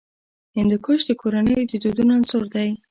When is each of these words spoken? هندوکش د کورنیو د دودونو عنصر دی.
هندوکش 0.57 0.99
د 1.05 1.11
کورنیو 1.21 1.67
د 1.69 1.73
دودونو 1.83 2.11
عنصر 2.17 2.43
دی. 2.53 2.69